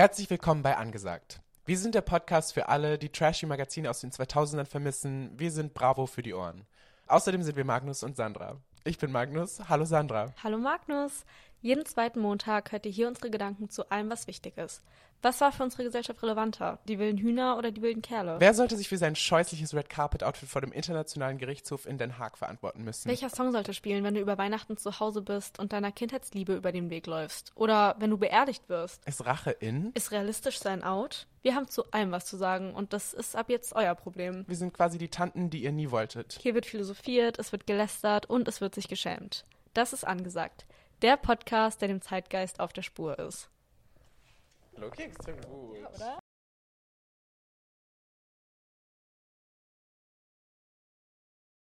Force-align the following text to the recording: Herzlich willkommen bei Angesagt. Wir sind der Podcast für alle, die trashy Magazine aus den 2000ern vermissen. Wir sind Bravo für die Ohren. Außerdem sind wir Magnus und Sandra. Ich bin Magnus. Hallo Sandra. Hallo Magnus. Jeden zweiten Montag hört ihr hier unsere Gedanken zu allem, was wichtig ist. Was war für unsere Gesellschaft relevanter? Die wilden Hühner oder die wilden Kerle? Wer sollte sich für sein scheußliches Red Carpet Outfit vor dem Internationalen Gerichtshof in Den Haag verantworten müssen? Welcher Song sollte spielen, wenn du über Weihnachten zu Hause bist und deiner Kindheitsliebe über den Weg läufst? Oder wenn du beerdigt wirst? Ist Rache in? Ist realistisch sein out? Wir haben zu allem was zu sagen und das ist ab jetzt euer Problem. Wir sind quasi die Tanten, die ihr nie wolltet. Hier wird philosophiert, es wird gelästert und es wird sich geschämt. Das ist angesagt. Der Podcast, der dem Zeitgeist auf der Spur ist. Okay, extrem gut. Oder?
Herzlich 0.00 0.30
willkommen 0.30 0.62
bei 0.62 0.78
Angesagt. 0.78 1.42
Wir 1.66 1.76
sind 1.76 1.94
der 1.94 2.00
Podcast 2.00 2.54
für 2.54 2.70
alle, 2.70 2.96
die 2.96 3.10
trashy 3.10 3.44
Magazine 3.44 3.90
aus 3.90 4.00
den 4.00 4.10
2000ern 4.10 4.64
vermissen. 4.64 5.38
Wir 5.38 5.50
sind 5.50 5.74
Bravo 5.74 6.06
für 6.06 6.22
die 6.22 6.32
Ohren. 6.32 6.64
Außerdem 7.06 7.42
sind 7.42 7.54
wir 7.54 7.66
Magnus 7.66 8.02
und 8.02 8.16
Sandra. 8.16 8.56
Ich 8.84 8.96
bin 8.96 9.12
Magnus. 9.12 9.60
Hallo 9.68 9.84
Sandra. 9.84 10.32
Hallo 10.42 10.56
Magnus. 10.56 11.26
Jeden 11.62 11.84
zweiten 11.84 12.20
Montag 12.20 12.72
hört 12.72 12.86
ihr 12.86 12.92
hier 12.92 13.06
unsere 13.06 13.30
Gedanken 13.30 13.68
zu 13.68 13.90
allem, 13.90 14.08
was 14.08 14.26
wichtig 14.26 14.56
ist. 14.56 14.82
Was 15.20 15.42
war 15.42 15.52
für 15.52 15.62
unsere 15.62 15.84
Gesellschaft 15.84 16.22
relevanter? 16.22 16.78
Die 16.88 16.98
wilden 16.98 17.18
Hühner 17.18 17.58
oder 17.58 17.70
die 17.70 17.82
wilden 17.82 18.00
Kerle? 18.00 18.36
Wer 18.38 18.54
sollte 18.54 18.78
sich 18.78 18.88
für 18.88 18.96
sein 18.96 19.14
scheußliches 19.14 19.74
Red 19.74 19.90
Carpet 19.90 20.24
Outfit 20.24 20.48
vor 20.48 20.62
dem 20.62 20.72
Internationalen 20.72 21.36
Gerichtshof 21.36 21.84
in 21.84 21.98
Den 21.98 22.16
Haag 22.16 22.38
verantworten 22.38 22.82
müssen? 22.82 23.06
Welcher 23.10 23.28
Song 23.28 23.52
sollte 23.52 23.74
spielen, 23.74 24.02
wenn 24.02 24.14
du 24.14 24.20
über 24.22 24.38
Weihnachten 24.38 24.78
zu 24.78 24.98
Hause 24.98 25.20
bist 25.20 25.58
und 25.58 25.74
deiner 25.74 25.92
Kindheitsliebe 25.92 26.54
über 26.54 26.72
den 26.72 26.88
Weg 26.88 27.06
läufst? 27.06 27.52
Oder 27.54 27.96
wenn 27.98 28.08
du 28.08 28.16
beerdigt 28.16 28.70
wirst? 28.70 29.06
Ist 29.06 29.26
Rache 29.26 29.50
in? 29.50 29.92
Ist 29.92 30.12
realistisch 30.12 30.58
sein 30.58 30.82
out? 30.82 31.26
Wir 31.42 31.54
haben 31.54 31.68
zu 31.68 31.90
allem 31.90 32.10
was 32.12 32.24
zu 32.24 32.38
sagen 32.38 32.72
und 32.72 32.94
das 32.94 33.12
ist 33.12 33.36
ab 33.36 33.50
jetzt 33.50 33.74
euer 33.74 33.94
Problem. 33.94 34.46
Wir 34.48 34.56
sind 34.56 34.72
quasi 34.72 34.96
die 34.96 35.08
Tanten, 35.08 35.50
die 35.50 35.64
ihr 35.64 35.72
nie 35.72 35.90
wolltet. 35.90 36.38
Hier 36.40 36.54
wird 36.54 36.64
philosophiert, 36.64 37.38
es 37.38 37.52
wird 37.52 37.66
gelästert 37.66 38.24
und 38.24 38.48
es 38.48 38.62
wird 38.62 38.74
sich 38.74 38.88
geschämt. 38.88 39.44
Das 39.74 39.92
ist 39.92 40.06
angesagt. 40.06 40.64
Der 41.02 41.16
Podcast, 41.16 41.80
der 41.80 41.88
dem 41.88 42.02
Zeitgeist 42.02 42.60
auf 42.60 42.74
der 42.74 42.82
Spur 42.82 43.18
ist. 43.18 43.48
Okay, 44.76 45.04
extrem 45.04 45.40
gut. 45.40 45.78
Oder? 45.94 46.18